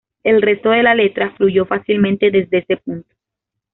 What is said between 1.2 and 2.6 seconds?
fluyó fácilmente desde